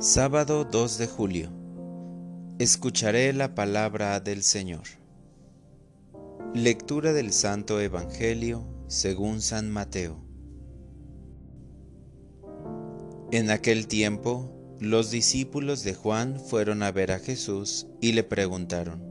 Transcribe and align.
Sábado 0.00 0.64
2 0.64 0.98
de 0.98 1.08
julio. 1.08 1.50
Escucharé 2.60 3.32
la 3.32 3.56
palabra 3.56 4.20
del 4.20 4.44
Señor. 4.44 4.84
Lectura 6.54 7.12
del 7.12 7.32
Santo 7.32 7.80
Evangelio 7.80 8.64
según 8.86 9.40
San 9.40 9.72
Mateo. 9.72 10.20
En 13.32 13.50
aquel 13.50 13.88
tiempo, 13.88 14.76
los 14.78 15.10
discípulos 15.10 15.82
de 15.82 15.94
Juan 15.94 16.38
fueron 16.38 16.84
a 16.84 16.92
ver 16.92 17.10
a 17.10 17.18
Jesús 17.18 17.88
y 18.00 18.12
le 18.12 18.22
preguntaron, 18.22 19.02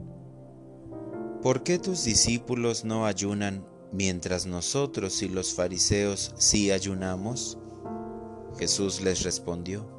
¿Por 1.42 1.64
qué 1.64 1.78
tus 1.78 2.04
discípulos 2.04 2.86
no 2.86 3.04
ayunan 3.04 3.62
mientras 3.92 4.46
nosotros 4.46 5.22
y 5.22 5.28
los 5.28 5.52
fariseos 5.52 6.32
sí 6.38 6.70
ayunamos? 6.70 7.58
Jesús 8.58 9.02
les 9.02 9.22
respondió, 9.22 9.97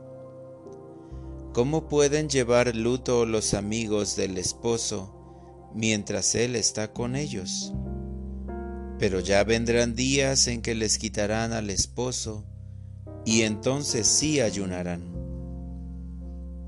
¿Cómo 1.60 1.90
pueden 1.90 2.30
llevar 2.30 2.74
luto 2.74 3.26
los 3.26 3.54
amigos 3.54 4.16
del 4.16 4.38
esposo 4.38 5.70
mientras 5.76 6.34
él 6.36 6.56
está 6.56 6.94
con 6.94 7.18
ellos? 7.18 7.74
Pero 8.98 9.20
ya 9.20 9.44
vendrán 9.44 9.94
días 9.94 10.48
en 10.48 10.62
que 10.62 10.74
les 10.74 10.98
quitarán 10.98 11.52
al 11.52 11.70
esposo 11.70 12.46
y 13.26 13.42
entonces 13.42 14.08
sí 14.08 14.40
ayunarán. 14.40 15.04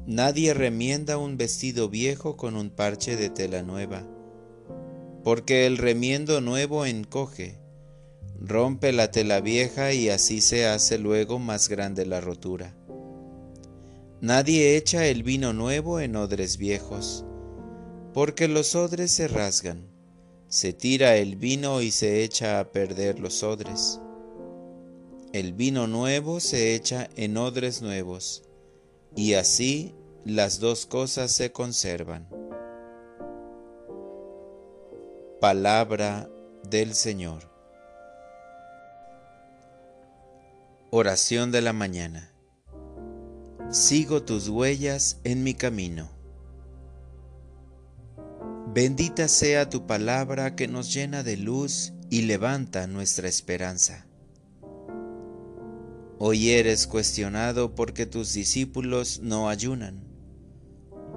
Nadie 0.08 0.54
remienda 0.54 1.18
un 1.18 1.38
vestido 1.38 1.88
viejo 1.88 2.36
con 2.36 2.58
un 2.58 2.70
parche 2.70 3.16
de 3.16 3.30
tela 3.30 3.64
nueva, 3.64 4.06
porque 5.24 5.68
el 5.68 5.78
remiendo 5.78 6.42
nuevo 6.42 6.86
encoge 6.86 7.62
rompe 8.42 8.92
la 8.92 9.10
tela 9.10 9.40
vieja 9.40 9.94
y 9.94 10.10
así 10.10 10.42
se 10.42 10.66
hace 10.66 10.98
luego 10.98 11.40
más 11.40 11.70
grande 11.70 12.06
la 12.06 12.20
rotura. 12.20 12.76
Nadie 14.22 14.78
echa 14.78 15.08
el 15.08 15.24
vino 15.24 15.52
nuevo 15.52 16.00
en 16.00 16.16
odres 16.16 16.58
viejos, 16.58 17.26
porque 18.14 18.48
los 18.48 18.76
odres 18.76 19.12
se 19.12 19.28
rasgan, 19.28 19.90
se 20.48 20.74
tira 20.74 21.16
el 21.16 21.38
vino 21.38 21.82
y 21.82 21.90
se 21.90 22.24
echa 22.24 22.60
a 22.60 22.72
perder 22.72 23.20
los 23.20 23.42
odres. 23.42 24.00
El 25.34 25.54
vino 25.54 25.88
nuevo 25.88 26.40
se 26.40 26.76
echa 26.76 27.10
en 27.16 27.36
odres 27.36 27.82
nuevos, 27.82 28.44
y 29.16 29.34
así 29.34 29.96
las 30.24 30.60
dos 30.60 30.86
cosas 30.86 31.32
se 31.32 31.52
conservan. 31.52 32.30
Palabra 35.40 36.30
del 36.70 36.94
Señor. 36.94 37.50
Oración 40.92 41.52
de 41.52 41.62
la 41.62 41.74
mañana. 41.74 42.31
Sigo 43.72 44.22
tus 44.22 44.50
huellas 44.50 45.22
en 45.24 45.46
mi 45.46 45.54
camino. 45.54 46.10
Bendita 48.74 49.30
sea 49.30 49.70
tu 49.70 49.88
palabra 49.88 50.58
que 50.58 50.68
nos 50.68 50.94
llena 50.94 51.24
de 51.24 51.38
luz 51.38 51.94
y 52.10 52.24
levanta 52.24 52.86
nuestra 52.88 53.30
esperanza. 53.30 54.08
Hoy 56.20 56.50
eres 56.50 56.86
cuestionado 56.86 57.74
porque 57.74 58.06
tus 58.06 58.34
discípulos 58.34 59.22
no 59.24 59.48
ayunan, 59.48 60.04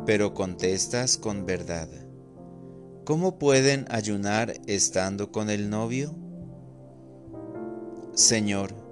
pero 0.07 0.33
contestas 0.33 1.19
con 1.19 1.47
verdad. 1.47 1.89
¿Cómo 3.05 3.37
pueden 3.37 3.85
ayunar 3.91 4.55
estando 4.69 5.33
con 5.33 5.51
el 5.51 5.71
novio? 5.71 6.15
Señor, 8.15 8.84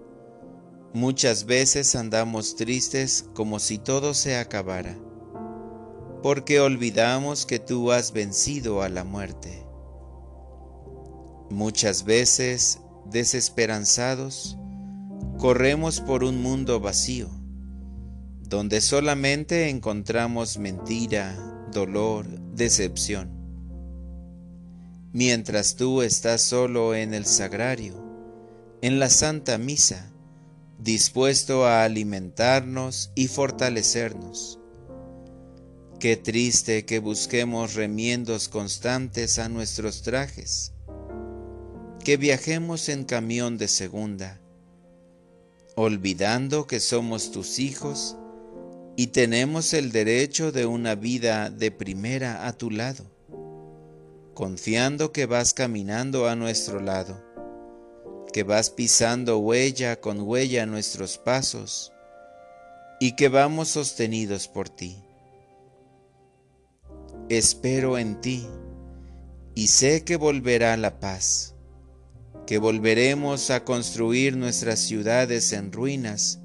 Muchas 0.94 1.46
veces 1.46 1.96
andamos 1.96 2.54
tristes 2.54 3.24
como 3.32 3.60
si 3.60 3.78
todo 3.78 4.12
se 4.12 4.36
acabara, 4.36 4.94
porque 6.22 6.60
olvidamos 6.60 7.46
que 7.46 7.58
tú 7.58 7.92
has 7.92 8.12
vencido 8.12 8.82
a 8.82 8.90
la 8.90 9.02
muerte. 9.02 9.66
Muchas 11.48 12.04
veces, 12.04 12.78
desesperanzados, 13.06 14.58
corremos 15.38 16.02
por 16.02 16.24
un 16.24 16.42
mundo 16.42 16.78
vacío, 16.78 17.30
donde 18.42 18.82
solamente 18.82 19.70
encontramos 19.70 20.58
mentira, 20.58 21.34
dolor, 21.72 22.26
decepción. 22.54 23.30
Mientras 25.14 25.76
tú 25.76 26.02
estás 26.02 26.42
solo 26.42 26.94
en 26.94 27.14
el 27.14 27.24
sagrario, 27.24 27.94
en 28.82 28.98
la 28.98 29.08
Santa 29.08 29.56
Misa, 29.56 30.11
dispuesto 30.78 31.66
a 31.66 31.84
alimentarnos 31.84 33.12
y 33.14 33.28
fortalecernos. 33.28 34.58
Qué 36.00 36.16
triste 36.16 36.84
que 36.84 36.98
busquemos 36.98 37.74
remiendos 37.74 38.48
constantes 38.48 39.38
a 39.38 39.48
nuestros 39.48 40.02
trajes, 40.02 40.72
que 42.04 42.16
viajemos 42.16 42.88
en 42.88 43.04
camión 43.04 43.58
de 43.58 43.68
segunda, 43.68 44.40
olvidando 45.76 46.66
que 46.66 46.80
somos 46.80 47.30
tus 47.30 47.60
hijos 47.60 48.16
y 48.96 49.08
tenemos 49.08 49.72
el 49.74 49.92
derecho 49.92 50.50
de 50.50 50.66
una 50.66 50.96
vida 50.96 51.50
de 51.50 51.70
primera 51.70 52.48
a 52.48 52.52
tu 52.52 52.70
lado, 52.70 53.04
confiando 54.34 55.12
que 55.12 55.26
vas 55.26 55.54
caminando 55.54 56.28
a 56.28 56.34
nuestro 56.34 56.80
lado 56.80 57.31
que 58.32 58.42
vas 58.42 58.70
pisando 58.70 59.38
huella 59.38 60.00
con 60.00 60.20
huella 60.20 60.64
nuestros 60.66 61.18
pasos 61.18 61.92
y 62.98 63.14
que 63.14 63.28
vamos 63.28 63.68
sostenidos 63.68 64.48
por 64.48 64.68
ti. 64.68 64.96
Espero 67.28 67.98
en 67.98 68.20
ti 68.20 68.46
y 69.54 69.66
sé 69.66 70.02
que 70.04 70.16
volverá 70.16 70.76
la 70.76 70.98
paz, 70.98 71.54
que 72.46 72.58
volveremos 72.58 73.50
a 73.50 73.64
construir 73.64 74.36
nuestras 74.36 74.78
ciudades 74.78 75.52
en 75.52 75.70
ruinas 75.70 76.40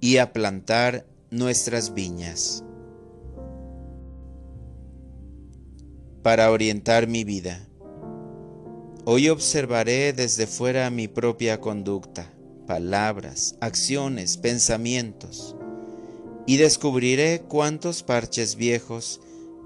y 0.00 0.18
a 0.18 0.32
plantar 0.32 1.06
nuestras 1.30 1.92
viñas. 1.92 2.64
Para 6.22 6.50
orientar 6.50 7.06
mi 7.06 7.24
vida 7.24 7.68
Hoy 9.06 9.28
observaré 9.28 10.14
desde 10.14 10.46
fuera 10.46 10.88
mi 10.88 11.08
propia 11.08 11.60
conducta, 11.60 12.32
palabras, 12.66 13.54
acciones, 13.60 14.38
pensamientos, 14.38 15.54
y 16.46 16.56
descubriré 16.56 17.42
cuántos 17.46 18.02
parches 18.02 18.56
viejos 18.56 19.20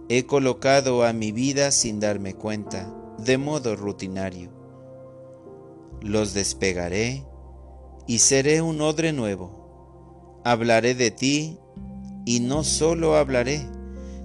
he 0.08 0.26
colocado 0.26 1.04
a 1.04 1.12
mi 1.12 1.30
vida 1.30 1.70
sin 1.70 2.00
darme 2.00 2.34
cuenta, 2.34 2.92
de 3.18 3.38
modo 3.38 3.76
rutinario. 3.76 4.50
Los 6.00 6.34
despegaré 6.34 7.24
y 8.08 8.18
seré 8.18 8.60
un 8.60 8.80
odre 8.80 9.12
nuevo. 9.12 10.40
Hablaré 10.44 10.96
de 10.96 11.12
ti 11.12 11.58
y 12.24 12.40
no 12.40 12.64
solo 12.64 13.14
hablaré, 13.14 13.64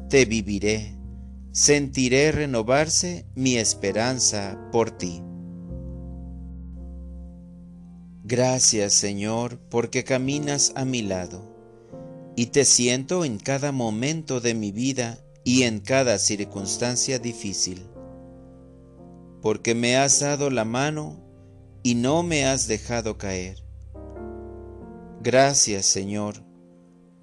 te 0.10 0.26
viviré 0.26 0.98
sentiré 1.54 2.32
renovarse 2.32 3.28
mi 3.36 3.58
esperanza 3.58 4.60
por 4.72 4.90
ti. 4.90 5.22
Gracias 8.24 8.94
Señor 8.94 9.60
porque 9.70 10.04
caminas 10.04 10.74
a 10.76 10.84
mi 10.84 11.04
lado 11.04 11.54
y 12.36 12.48
te 12.48 12.66
siento 12.66 13.24
en 13.24 13.38
cada 13.38 13.72
momento 13.72 14.42
de 14.42 14.56
mi 14.56 14.72
vida 14.72 15.20
y 15.44 15.64
en 15.64 15.80
cada 15.80 16.18
circunstancia 16.18 17.20
difícil, 17.20 17.86
porque 19.44 19.76
me 19.76 19.96
has 19.96 20.22
dado 20.22 20.50
la 20.50 20.66
mano 20.66 21.20
y 21.84 21.94
no 21.94 22.24
me 22.24 22.48
has 22.48 22.68
dejado 22.68 23.20
caer. 23.20 23.64
Gracias 25.22 25.86
Señor, 25.86 26.44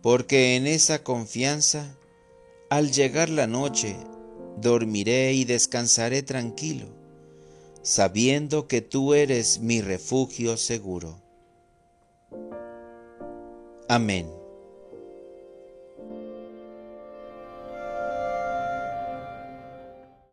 porque 0.03 0.55
en 0.55 0.69
esa 0.69 1.03
confianza, 1.03 1.99
al 2.69 2.93
llegar 2.93 3.29
la 3.29 3.49
noche, 3.49 3.97
dormiré 4.61 5.33
y 5.33 5.45
descansaré 5.45 6.23
tranquilo, 6.23 6.87
sabiendo 7.83 8.67
que 8.67 8.81
tú 8.83 9.15
eres 9.15 9.61
mi 9.61 9.81
refugio 9.81 10.57
seguro. 10.57 11.19
Amén. 13.89 14.40